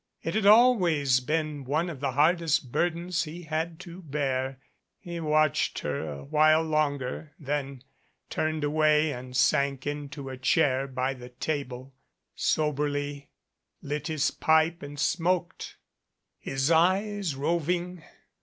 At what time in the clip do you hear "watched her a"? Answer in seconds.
5.19-6.23